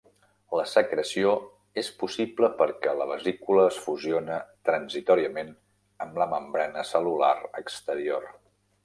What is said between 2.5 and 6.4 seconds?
perquè la vesícula es fusiona transitòriament amb la